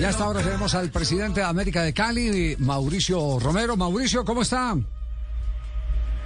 [0.00, 3.76] Ya hasta ahora tenemos al presidente de América de Cali, Mauricio Romero.
[3.76, 4.76] Mauricio, ¿cómo está?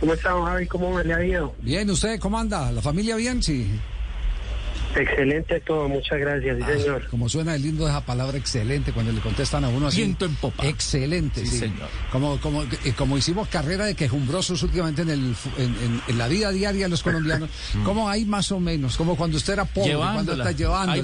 [0.01, 0.67] ¿Cómo estamos, Javi?
[0.67, 1.55] ¿Cómo me le ha ido?
[1.61, 2.73] Bien, ¿usted cómo anda?
[2.73, 3.43] ¿La familia bien?
[3.43, 3.69] Sí.
[4.97, 7.09] Excelente todo, muchas gracias, sí, Ah, señor.
[7.11, 9.99] Como suena de lindo esa palabra excelente cuando le contestan a uno así.
[9.99, 10.67] Viento en popa.
[10.67, 11.47] Excelente, sí.
[11.53, 11.89] Sí, señor.
[12.11, 16.27] Como, como, eh, como hicimos carrera de quejumbrosos últimamente en, el, en, en- en la
[16.27, 17.51] vida diaria de los colombianos,
[17.85, 20.97] como hay más o menos, como cuando usted era pobre, cuando está llevándola.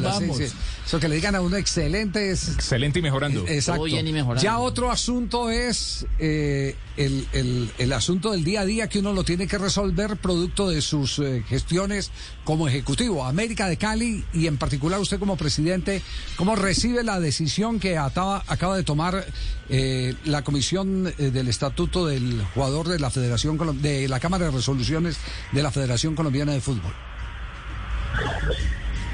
[0.87, 3.45] Eso que le digan a uno excelente es Excelente y mejorando.
[3.49, 3.83] Exacto.
[3.85, 4.41] Bien y mejorando.
[4.41, 9.13] Ya otro asunto es eh, el, el- el asunto del día a día que uno
[9.13, 12.13] lo tiene que resolver producto de sus eh, gestiones
[12.45, 13.25] como ejecutivo.
[13.25, 16.03] América de Cali y en particular usted como presidente,
[16.37, 19.27] ¿cómo recibe la decisión que ataba- acaba de tomar
[19.69, 24.45] eh, la comisión eh, del estatuto del jugador de la Federación Colom- de la Cámara
[24.45, 25.17] de Resoluciones
[25.51, 26.93] de la Federación Colombiana de Fútbol?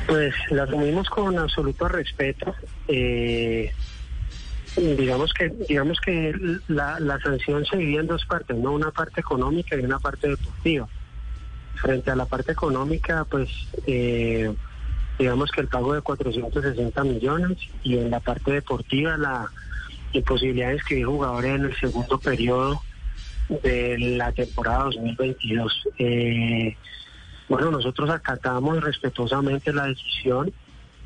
[0.06, 2.55] Pues la asumimos con absoluto respeto.
[2.89, 3.72] Eh,
[4.77, 6.34] digamos que digamos que
[6.69, 10.89] la, sanción se divide en dos partes, no una parte económica y una parte deportiva.
[11.77, 13.48] Frente a la parte económica, pues
[13.86, 14.53] eh,
[15.19, 19.50] digamos que el pago de 460 millones y en la parte deportiva la
[20.12, 22.83] imposibilidad de inscribir jugadores en el segundo periodo
[23.62, 25.89] de la temporada 2022.
[25.98, 26.77] Eh,
[27.48, 30.52] bueno, nosotros acatamos respetuosamente la decisión,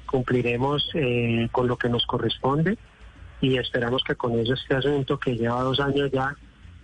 [0.06, 2.78] cumpliremos eh, con lo que nos corresponde
[3.40, 6.34] y esperamos que con eso este asunto que lleva dos años ya,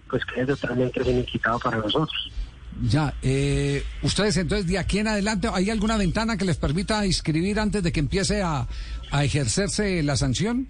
[0.08, 2.32] pues quede totalmente finiquitado para nosotros.
[2.80, 7.60] Ya, eh, ustedes entonces de aquí en adelante, ¿hay alguna ventana que les permita inscribir
[7.60, 8.66] antes de que empiece a,
[9.10, 10.68] a ejercerse la sanción?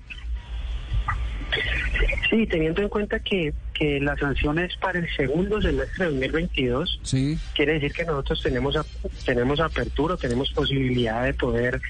[2.28, 7.00] Sí, teniendo en cuenta que, que la sanción es para el segundo semestre de 2022,
[7.02, 7.38] Sí.
[7.54, 8.76] quiere decir que nosotros tenemos
[9.24, 11.80] tenemos apertura, tenemos posibilidad de poder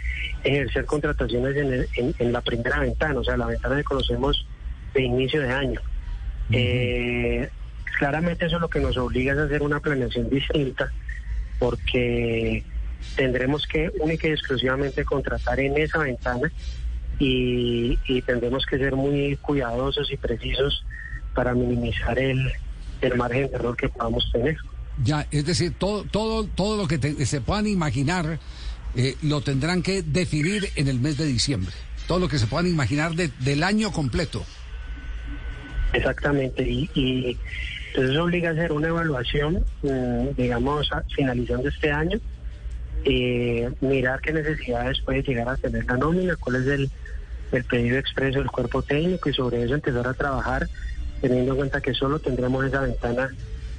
[0.44, 4.46] ejercer contrataciones en, el- en- en la primera ventana, o sea, la ventana que conocemos
[4.94, 5.80] de inicio de año.
[6.50, 7.48] Eh,
[7.98, 10.90] claramente eso lo que nos obliga es a hacer una planeación distinta,
[11.58, 12.62] porque
[13.16, 16.50] tendremos que única y exclusivamente contratar en esa ventana
[17.18, 20.84] y, y tendremos que ser muy cuidadosos y precisos
[21.34, 22.52] para minimizar el,
[23.00, 24.56] el margen de error que podamos tener.
[25.02, 28.38] Ya, es decir, todo, todo, todo lo que te- se puedan imaginar
[28.94, 31.72] eh, lo tendrán que definir en el mes de diciembre.
[32.06, 34.44] Todo lo que se puedan imaginar de- del año completo.
[35.94, 37.38] Exactamente, y, y
[37.88, 42.18] entonces obliga a hacer una evaluación, mm, digamos, finalizando este año,
[43.04, 46.90] eh, mirar qué necesidades puede llegar a tener la nómina, cuál es el,
[47.52, 50.68] el pedido expreso del cuerpo técnico y sobre eso empezar a trabajar,
[51.22, 53.30] teniendo en cuenta que solo tendremos esa ventana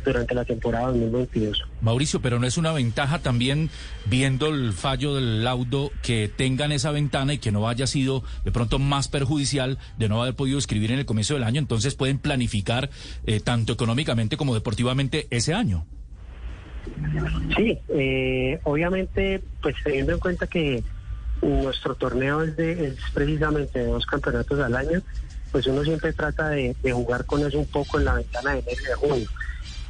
[0.03, 1.63] durante la temporada 2022.
[1.81, 3.69] Mauricio, pero no es una ventaja también,
[4.05, 8.51] viendo el fallo del laudo, que tengan esa ventana y que no haya sido de
[8.51, 12.17] pronto más perjudicial de no haber podido escribir en el comienzo del año, entonces pueden
[12.17, 12.89] planificar
[13.25, 15.85] eh, tanto económicamente como deportivamente ese año.
[17.55, 20.83] Sí, eh, obviamente, pues teniendo en cuenta que
[21.41, 25.01] nuestro torneo es, de, es precisamente de dos campeonatos al año,
[25.53, 28.83] pues uno siempre trata de, jugar con eso un poco en la ventana de enero
[28.87, 29.29] de junio.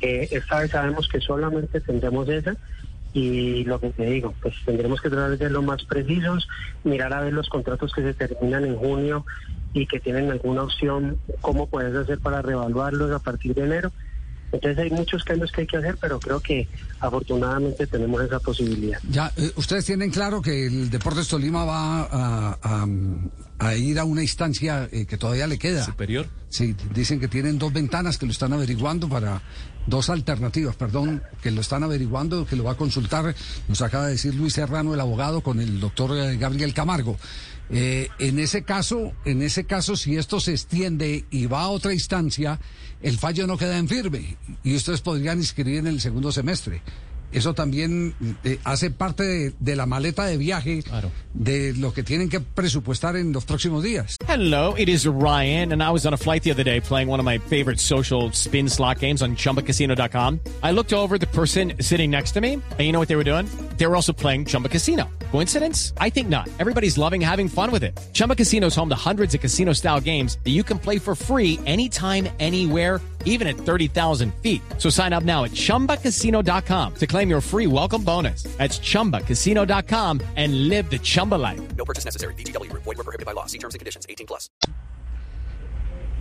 [0.01, 2.53] Eh, esta vez sabemos que solamente tendremos esa
[3.13, 6.49] y lo que te digo, pues tendremos que tratar de ser lo más precisos,
[6.83, 9.25] mirar a ver los contratos que se terminan en junio
[9.71, 13.91] y que tienen alguna opción, cómo puedes hacer para reevaluarlos a partir de enero.
[14.53, 16.67] Entonces hay muchos cambios que hay que hacer, pero creo que
[16.99, 18.99] afortunadamente tenemos esa posibilidad.
[19.09, 22.87] Ya, eh, ustedes tienen claro que el Deportes Tolima va a, a-
[23.59, 25.83] a ir a una instancia eh, que todavía le queda.
[25.85, 26.27] Superior.
[26.49, 29.41] Sí, dicen que tienen dos ventanas que lo están averiguando para
[29.87, 33.33] dos alternativas, perdón, que lo están averiguando, que lo va a consultar.
[33.67, 37.17] Nos acaba de decir Luis Serrano, el abogado, con el doctor eh, Gabriel Camargo.
[37.69, 41.93] Eh, en ese caso, en ese caso, si esto se extiende y va a otra
[41.93, 42.59] instancia,
[43.01, 46.81] el fallo no queda en firme y ustedes podrían inscribir en el segundo semestre.
[47.31, 48.13] Eso también
[48.43, 51.09] eh, hace parte de, de la maleta de viaje Claro.
[51.33, 54.17] de lo que tienen que presupuestar en los próximos días.
[54.27, 57.19] Hello, it is Ryan, and I was on a flight the other day playing one
[57.19, 60.41] of my favorite social spin slot games on chumbacasino.com.
[60.61, 63.23] I looked over the person sitting next to me, and you know what they were
[63.23, 63.47] doing?
[63.77, 65.09] They were also playing Chumba Casino.
[65.33, 65.93] Coincidence?
[65.97, 66.47] I think not.
[66.59, 67.99] Everybody's loving having fun with it.
[68.13, 71.15] Chumba Casino is home to hundreds of casino style games that you can play for
[71.15, 74.61] free anytime, anywhere, even at 30,000 feet.
[74.77, 78.43] So sign up now at chumbacasino.com to claim your free welcome bonus.
[78.59, 81.59] That's chumbacasino.com and live the Chumba life.
[81.77, 82.35] No purchase necessary.
[82.35, 82.71] BGW.
[82.71, 83.47] Void were prohibited by law.
[83.47, 84.05] See terms and conditions.
[84.07, 84.51] 18 plus.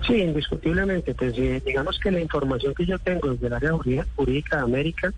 [0.06, 1.14] Sí, indiscutiblemente.
[1.14, 4.62] Pues eh, digamos que la información que yo tengo desde el área jurídica, jurídica de
[4.62, 5.12] América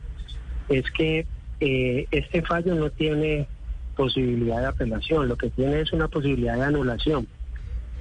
[0.68, 1.28] es que
[1.60, 3.46] eh, este fallo no tiene
[3.94, 7.26] posibilidad de apelación, lo que tiene es una posibilidad de anulación,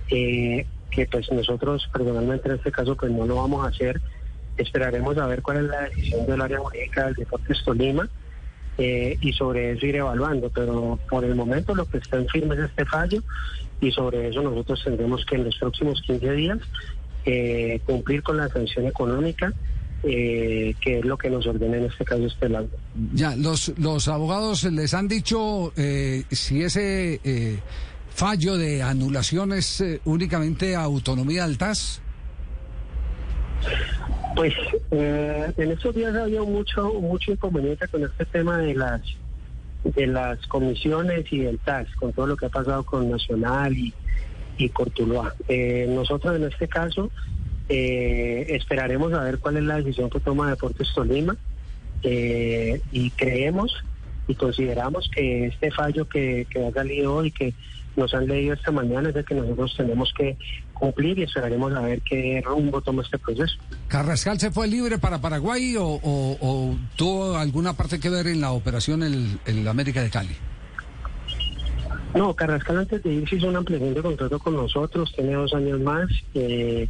[0.10, 4.02] eh, que pues nosotros personalmente en este caso pues no lo vamos a hacer,
[4.58, 8.08] esperaremos a ver cuál es la decisión del área jurídica del Deportes Tolima
[8.78, 12.56] eh, y sobre eso ir evaluando, pero por el momento lo que está en firme
[12.56, 13.22] es este fallo
[13.82, 16.60] y sobre eso nosotros tendremos que en los próximos 15 días
[17.26, 19.54] eh, cumplir con la sanción económica
[20.04, 22.68] eh, que es lo que nos ordena en este caso este lado.
[23.14, 27.60] Ya, los, los abogados les han dicho eh, si ese eh,
[28.10, 32.02] fallo de anulación es eh, únicamente autonomía del TAS.
[34.36, 34.54] Pues
[34.92, 39.02] eh, en estos días ha habido mucho mucho inconveniente con este tema de las
[39.84, 43.94] de las comisiones y del TAS, con todo lo que ha pasado con Nacional y,
[44.58, 45.34] y Cortuloa.
[45.48, 47.10] Eh, nosotros en este caso
[47.70, 51.36] eh, esperaremos a ver cuál es la decisión que toma Deportes Tolima
[52.04, 53.74] eh, y creemos
[54.28, 57.54] y consideramos que este fallo que, que ha salido hoy, que
[57.96, 60.36] nos han leído esta mañana, es de que nosotros tenemos que
[60.74, 63.54] cumplir y esperaremos a ver qué rumbo toma este proceso.
[63.88, 68.42] ¿Carrascal se fue libre para Paraguay o, o- o tuvo alguna parte que ver en
[68.42, 70.36] la operación en el América de Cali?
[72.16, 75.80] No, Carrascal antes de irse hizo una ampliación de contrato con nosotros, tiene dos años
[75.80, 76.08] más.
[76.36, 76.88] eh,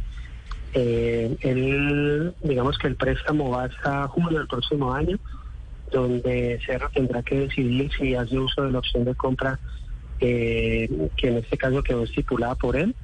[0.74, 5.18] eh, él, digamos que el préstamo va hasta junio del próximo año,
[5.92, 9.58] donde Cerro tendrá que decidir si hace uso de la opción de compra,
[10.20, 12.94] eh, que en este caso quedó estipulada por él,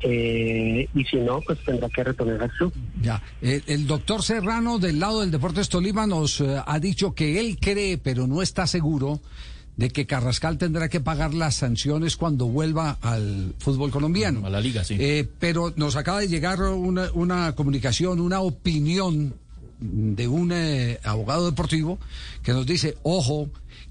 [0.00, 2.72] eh, y si no, pues tendrá que retornar al club.
[3.00, 7.40] Ya, el, el doctor Serrano del lado del Deportes Tolima nos eh, ha dicho que
[7.40, 9.20] él cree, pero no está seguro,
[9.76, 14.46] de que Carrascal tendrá que pagar las sanciones cuando vuelva al fútbol colombiano.
[14.46, 14.96] A la liga, sí.
[14.98, 19.34] Eh, pero nos acaba de llegar una, una comunicación, una opinión
[19.80, 21.98] de un eh, abogado deportivo
[22.42, 23.48] que nos dice, ojo,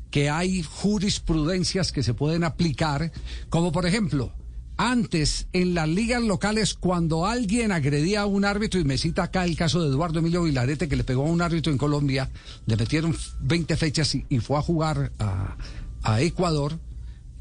[0.09, 3.12] que hay jurisprudencias que se pueden aplicar,
[3.50, 4.31] como por ejemplo,
[4.78, 9.46] antes en las ligas locales cuando alguien agredía a un árbitro, y me cita acá
[9.46, 12.30] el caso de Eduardo Emilio Vilarete que le pegó a un árbitro en Colombia,
[12.66, 15.58] le metieron 20 fechas y, y fue a jugar a,
[16.04, 16.80] a Ecuador.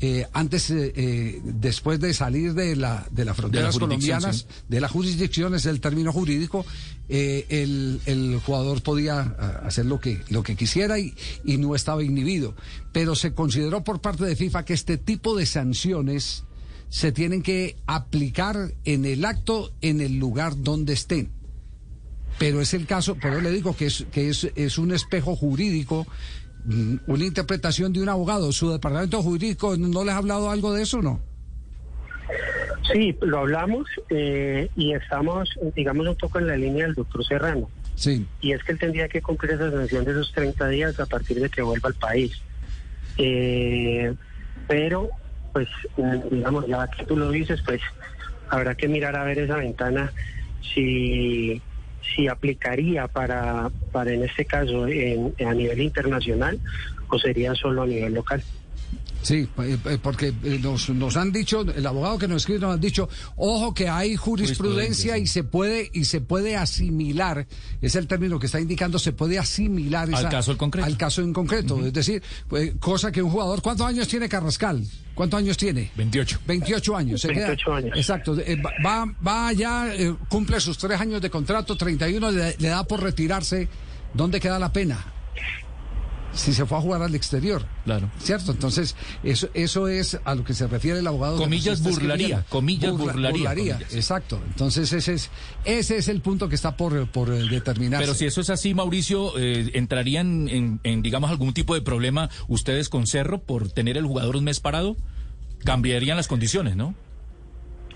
[0.05, 4.65] eh, antes, eh, eh, después de salir de, la, de las fronteras jurisdicción, colombianas, sí.
[4.69, 6.67] de la jurisdicción es el término jurídico,
[7.09, 11.15] el, el jugador podía ah, hacer lo que, lo que quisiera y,
[11.45, 12.57] y no estaba inhibido.
[12.91, 16.45] Pero se consideró por parte de FIFA que este tipo de sanciones
[16.93, 18.55] se tienen que aplicar
[18.85, 21.31] en el acto, en el lugar donde estén.
[22.39, 25.35] Pero es el caso, por eso le digo que es, que es, es un espejo
[25.35, 26.07] jurídico,
[26.67, 28.53] mm, una interpretación de un abogado.
[28.53, 31.21] ¿Su departamento jurídico no les ha hablado algo de eso o no?
[32.93, 37.71] Sí, lo hablamos eh, y estamos, digamos, un poco en la línea del doctor Serrano.
[37.95, 38.27] Sí.
[38.41, 41.41] y es que él tendría que cumplir esa sanción de esos 30 días a partir
[41.41, 42.33] de que vuelva al país.
[43.17, 44.15] Eh,
[44.69, 45.11] pero,
[45.53, 45.69] pues,
[46.31, 47.81] digamos, ya que tú lo dices, pues
[48.49, 50.13] habrá que mirar a ver esa ventana
[50.75, 51.61] si,
[52.15, 56.61] si aplicaría para, para, en este caso, en, a nivel internacional
[57.09, 58.43] o sería solo a nivel local.
[59.23, 62.75] Sí, eh, eh, porque eh, nos, nos han dicho, el abogado que nos escribe nos
[62.75, 65.23] ha dicho, ojo que hay jurisprudencia Jurisprudencia, sí.
[65.23, 67.47] y se puede y se puede asimilar,
[67.81, 70.87] es el término que está indicando, se puede asimilar Al caso en concreto.
[70.87, 74.85] al caso en concreto, es decir, pues, cosa que un jugador, ¿cuántos años tiene Carrascal?
[75.15, 75.93] ¿Cuántos años tiene?
[75.97, 76.41] 28.
[76.47, 77.21] 28 años.
[77.21, 77.97] se queda- 28 años.
[77.97, 78.37] Exacto.
[78.41, 82.83] eh, va, va ya, eh, cumple sus tres años de contrato, 31 le, le da
[82.83, 83.69] por retirarse.
[84.15, 85.05] ¿Dónde queda la pena?
[86.35, 87.67] Si se fue a jugar al exterior.
[87.85, 88.11] Claro.
[88.19, 88.53] ¿Cierto?
[88.53, 91.37] Entonces, eso, eso es a lo que se refiere el abogado.
[91.37, 93.95] Comillas, burlaría, comillas, burlaría, comillas.
[93.95, 94.41] Exacto.
[94.47, 95.31] Entonces, ese es,
[95.65, 98.05] ese es el punto que está por, por eh, determinarse.
[98.05, 102.31] Pero si eso es así, Mauricio, eh, ¿entrarían en, en, digamos, algún tipo de problema
[102.49, 104.97] ustedes con Cerro por tener el jugador un mes parado?
[105.65, 106.95] Cambiarían las condiciones, ¿no?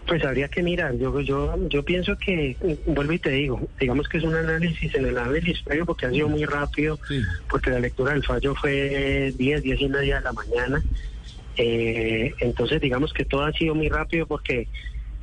[0.07, 4.19] Pues habría que mirar, yo, yo, yo pienso que, vuelvo y te digo, digamos que
[4.19, 7.21] es un análisis en el análisis previo porque ha sido muy rápido, Sí.
[7.51, 10.83] porque la lectura del fallo fue 10, 10 y media de la mañana.
[11.57, 14.69] Eh, entonces digamos que todo ha sido muy rápido porque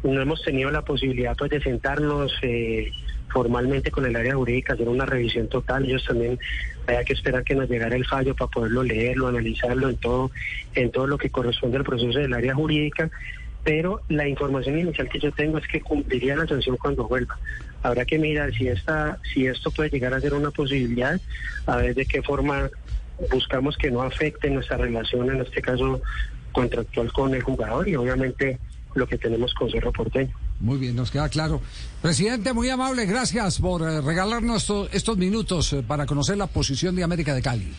[0.03, 2.91] no hemos tenido la posibilidad pues de sentarnos, eh,
[3.31, 5.85] formalmente con el área jurídica, hacer una revisión total.
[5.85, 6.37] Ellos también
[6.87, 10.29] había que esperar que nos llegara el fallo para poderlo leerlo, analizarlo en todo,
[10.75, 13.09] en todo lo que corresponde al proceso del área jurídica.
[13.63, 17.37] Pero la información inicial que yo tengo es que cumpliría la sanción cuando vuelva.
[17.81, 21.19] Habrá que mirar si esta, si esto puede llegar a ser una posibilidad,
[21.65, 22.69] a ver de qué forma
[23.31, 26.01] buscamos que no afecte nuestra relación, en este caso
[26.51, 28.59] contractual con el jugador y obviamente
[28.95, 30.31] lo que tenemos con Cerro Porteño.
[30.59, 31.61] Muy bien, nos queda claro.
[32.01, 36.95] Presidente, muy amable, gracias por eh, regalarnos to- estos minutos eh, para conocer la posición
[36.95, 37.73] de América de Cali.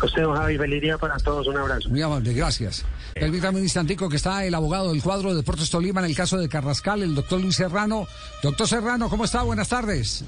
[0.00, 1.88] A Usted, don Javi, feliz día para todos, un abrazo.
[1.90, 2.84] Muy amable, gracias.
[3.14, 6.38] Permítame un instantico que está el abogado del cuadro de Deportes Tolima en el caso
[6.38, 8.06] de Carrascal, el doctor Luis Serrano.
[8.42, 9.42] Doctor Serrano, ¿cómo está?
[9.42, 10.24] Buenas tardes.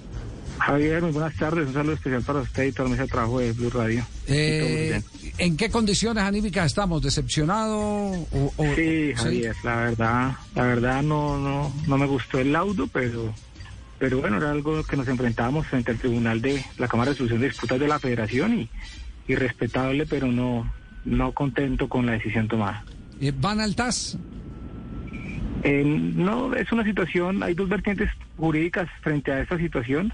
[0.59, 1.67] Javier, muy buenas tardes.
[1.69, 4.05] Un saludo especial para usted y toda la mesa de trabajo de Blue Radio.
[4.27, 5.01] Eh,
[5.39, 7.01] ¿En qué condiciones anímicas estamos?
[7.03, 7.79] ¿Decepcionado?
[7.79, 12.87] O, o- Sí, Javier, la verdad, la verdad no, no, no me gustó el laudo,
[12.93, 13.33] pero,
[13.99, 17.41] pero bueno, era algo que nos enfrentábamos frente al tribunal de la Cámara de Solución
[17.41, 18.69] de Disputas de la Federación y,
[19.29, 20.71] y respetable, pero no,
[21.05, 22.85] no contento con la decisión tomada.
[23.21, 24.19] Eh, ¿Van al TAS?
[25.63, 30.13] Eh, no, es una situación, hay dos vertientes jurídicas frente a esta situación,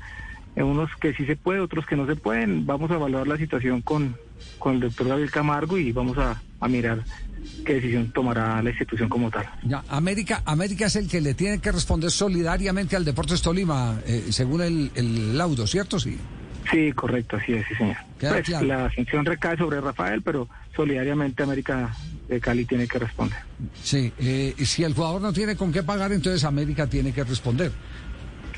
[0.56, 2.66] eh, unos que sí se puede, otros que no se pueden.
[2.66, 4.14] Vamos a evaluar la situación con,
[4.58, 7.02] con el doctor Gabriel Camargo y vamos a, a mirar
[7.64, 9.46] qué decisión tomará la institución como tal.
[9.62, 14.26] Ya, América, América es el que le tiene que responder solidariamente al Deportes Tolima, eh,
[14.30, 15.98] según el, el laudo, ¿cierto?
[15.98, 16.18] Sí.
[16.70, 17.96] Sí, correcto, así es, sí, señor.
[18.18, 18.66] Pues, claro.
[18.66, 21.94] la sanción recae sobre Rafael, pero solidariamente América
[22.28, 23.38] de Cali tiene que responder.
[23.82, 24.12] Sí.
[24.18, 27.72] eh, si el jugador no tiene con qué pagar, entonces América tiene que responder.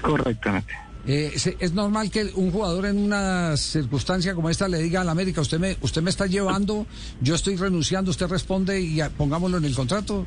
[0.01, 0.75] Correctamente.
[1.07, 5.41] Eh, es normal que un jugador en una circunstancia como esta le diga al América,
[5.41, 6.87] usted me, usted me está llevando,
[7.21, 10.27] yo estoy renunciando, usted responde y pongámoslo en el contrato.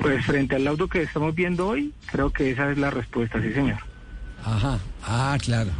[0.00, 3.52] Pues frente al laudo que estamos viendo hoy, creo que esa es la respuesta, sí,
[3.52, 3.78] señor.
[4.42, 5.70] Ajá, ah, claro.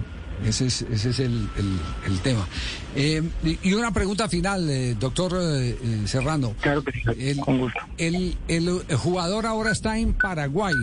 [0.45, 1.81] Ese es, ese es el, el-
[2.13, 2.47] el tema.
[2.95, 3.23] Eh,
[3.63, 6.55] y una pregunta final, eh, doctor eh, eh, Serrano.
[6.61, 7.81] Claro que sí, El, con gusto.
[7.99, 10.75] el- el jugador ahora está en Paraguay.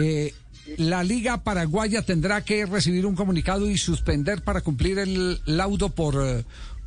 [0.00, 0.32] Eh,
[0.78, 6.14] la Liga Paraguaya tendrá que recibir un comunicado y suspender para cumplir el laudo por,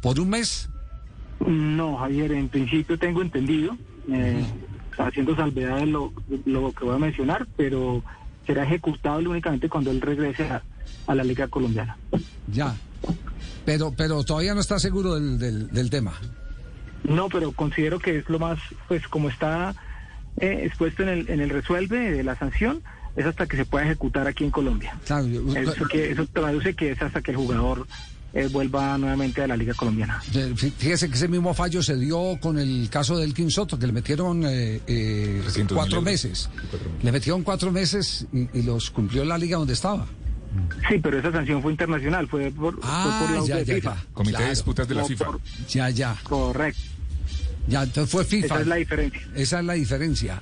[0.02, 0.68] por un mes.
[1.46, 3.78] No, Javier, en principio tengo entendido,
[4.12, 4.44] eh,
[4.98, 6.12] haciendo salvedad de lo,
[6.46, 8.04] lo que voy a mencionar, pero
[8.48, 10.64] será ejecutable únicamente cuando él regrese a,
[11.08, 11.98] a la Liga Colombiana.
[12.52, 12.76] Ya.
[13.66, 16.14] Pero, pero todavía no está seguro del, del, del tema.
[17.04, 19.76] No, pero considero que es lo más, pues como está
[20.38, 22.82] eh, expuesto en el, en el resuelve de la sanción,
[23.16, 24.98] es hasta que se pueda ejecutar aquí en Colombia.
[25.06, 27.88] Claro, yo- Eso, que, eso traduce que es hasta que el jugador
[28.34, 30.22] eh, vuelva nuevamente a la Liga Colombiana.
[30.32, 33.88] Fí- Fíjese que ese mismo fallo se dio con el caso del Kim Soto, que
[33.88, 36.50] le metieron eh, eh, 300.000 cuatro meses.
[37.02, 40.06] Le metieron cuatro meses y, y los cumplió en la liga donde estaba.
[40.90, 43.76] Sí, pero esa sanción fue internacional, fue por, fue Ah, por la ya, de ya,
[43.76, 43.96] FIFA.
[43.96, 44.06] ya.
[44.14, 44.46] Comité Claro.
[44.46, 45.26] de Disputas de la No FIFA.
[45.26, 46.16] por- Ya, ya.
[46.24, 46.82] Correcto.
[47.70, 48.46] Ya, entonces fue FIFA.
[48.46, 49.22] Esa es la diferencia.
[49.36, 50.42] Esa es la diferencia.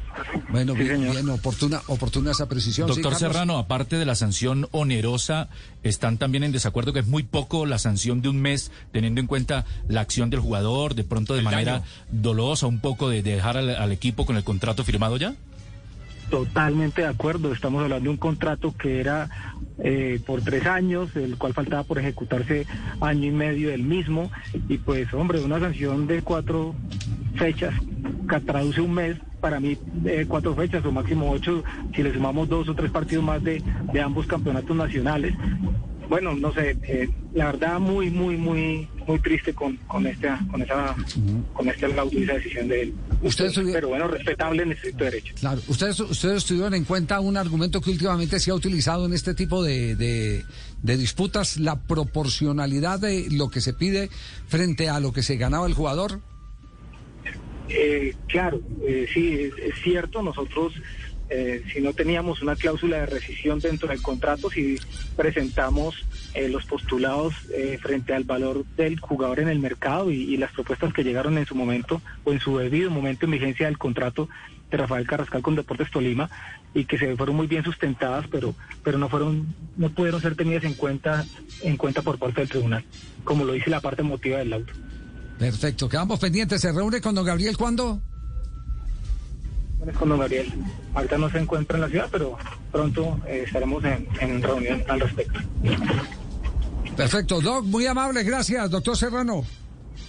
[0.50, 2.88] Bueno, Sí, bien, oportuna, oportuna esa precisión.
[2.88, 3.16] Doctor.
[3.16, 5.50] Serrano, aparte de la sanción onerosa,
[5.82, 9.26] están también en desacuerdo que es muy poco la sanción de un mes, teniendo en
[9.28, 11.86] cuenta la acción del jugador, de pronto de El manera daño.
[12.12, 15.34] dolosa, un poco de dejar al, al equipo con el contrato firmado ya.
[16.36, 17.54] Totalmente de acuerdo.
[17.54, 19.30] Estamos hablando de un contrato que era
[19.80, 22.68] eh, por tres años, el cual faltaba por ejecutarse
[23.00, 24.30] año y medio del mismo.
[24.68, 26.76] Y pues, hombre, una sanción de cuatro
[27.36, 27.74] fechas
[28.30, 31.64] que traduce un mes, para mí eh, cuatro fechas o máximo ocho,
[31.96, 33.64] si le sumamos dos o tres partidos más de,
[33.94, 35.34] de ambos campeonatos nacionales.
[36.10, 40.62] Bueno, no sé, eh, la verdad muy, muy, muy, muy triste con, con esta, con
[40.62, 40.96] esa,
[41.54, 42.94] con este laudo y esa decisión de él.
[43.22, 45.34] Usted estuvi- Pero bueno, respetable en estricto derecho.
[45.40, 49.34] Claro, ustedes, ustedes tuvieron en cuenta un argumento que últimamente se ha utilizado en este
[49.34, 50.44] tipo de, de,
[50.84, 54.10] de disputas, la proporcionalidad de lo que se pide
[54.48, 56.20] frente a lo que se ganaba el jugador.
[57.68, 60.74] Eh, claro, eh, sí, es, es cierto, nosotros
[61.30, 64.78] eh, si no teníamos una cláusula de rescisión dentro del contrato, si
[65.16, 66.06] presentamos
[66.36, 70.94] eh, los postulados eh, frente al valor del jugador en el mercado y, las propuestas
[70.94, 74.28] que llegaron en su momento o en su debido momento en vigencia del contrato
[74.70, 76.30] de Rafael Carrascal con Deportes Tolima
[76.74, 78.54] y que se fueron muy bien sustentadas, pero
[78.84, 81.26] pero no fueron no pudieron ser tenidas en cuenta
[81.62, 82.84] en cuenta por parte del tribunal,
[83.24, 84.74] como lo dice la parte emotiva del auto.
[85.40, 86.62] Perfecto, quedamos pendientes.
[86.62, 88.02] ¿Se reúne con don Gabriel cuándo?
[89.94, 90.52] Con don Gabriel.
[90.94, 92.38] Ahorita no se encuentra en la ciudad, pero
[92.72, 95.40] pronto eh, estaremos en, en reunión al respecto.
[96.96, 99.44] Perfecto, Doc, muy amable, gracias, doctor Serrano.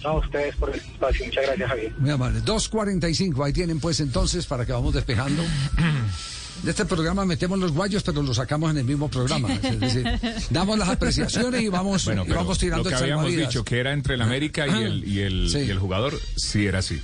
[0.03, 1.25] No, a ustedes por el espacio.
[1.25, 1.93] Muchas gracias, Javier.
[1.97, 2.39] Muy amable.
[2.41, 5.41] 2.45, ahí tienen pues entonces para que vamos despejando.
[6.63, 9.51] de este programa metemos los guayos, pero los sacamos en el mismo programa.
[9.53, 10.07] Es decir,
[10.49, 13.91] damos las apreciaciones y vamos, Bueno, y vamos tirando lo que habíamos dicho que era
[13.91, 15.59] entre el América y el, y el, Sí.
[15.59, 17.01] y el jugador, sí era así.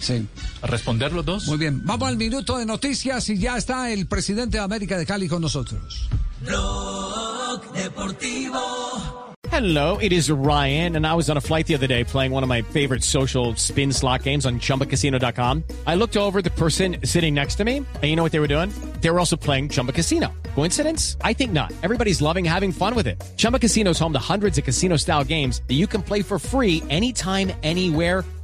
[0.00, 0.26] Sí.
[0.62, 1.46] ¿A responder los dos?
[1.46, 5.06] Muy bien, vamos al minuto de noticias y ya está el presidente de América de
[5.06, 6.08] Cali con nosotros.
[9.50, 12.42] Hello, it is Ryan, and I was on a flight the other day playing one
[12.42, 15.64] of my favorite social spin slot games on chumbacasino.com.
[15.86, 18.40] I looked over at the person sitting next to me, and you know what they
[18.40, 18.72] were doing?
[19.00, 20.32] They were also playing Chumba Casino.
[20.54, 21.16] Coincidence?
[21.22, 21.72] I think not.
[21.82, 23.20] Everybody's loving having fun with it.
[23.36, 26.38] Chumba Casino is home to hundreds of casino style games that you can play for
[26.38, 28.24] free anytime, anywhere